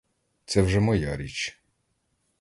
[0.45, 1.61] Це вже моя річ.